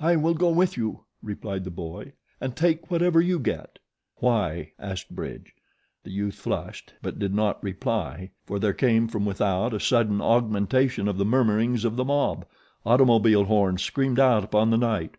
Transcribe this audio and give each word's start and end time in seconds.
"I 0.00 0.16
will 0.16 0.32
go 0.32 0.48
with 0.48 0.78
you," 0.78 1.04
replied 1.22 1.64
the 1.64 1.70
boy, 1.70 2.14
"and 2.40 2.56
take 2.56 2.90
whatever 2.90 3.20
you 3.20 3.38
get." 3.38 3.78
"Why?" 4.16 4.72
asked 4.78 5.14
Bridge. 5.14 5.52
The 6.04 6.10
youth 6.10 6.36
flushed; 6.36 6.94
but 7.02 7.18
did 7.18 7.34
not 7.34 7.62
reply, 7.62 8.30
for 8.46 8.58
there 8.58 8.72
came 8.72 9.08
from 9.08 9.26
without 9.26 9.74
a 9.74 9.78
sudden 9.80 10.22
augmentation 10.22 11.06
of 11.06 11.18
the 11.18 11.26
murmurings 11.26 11.84
of 11.84 11.96
the 11.96 12.04
mob. 12.06 12.46
Automobile 12.86 13.44
horns 13.44 13.82
screamed 13.82 14.18
out 14.18 14.42
upon 14.42 14.70
the 14.70 14.78
night. 14.78 15.16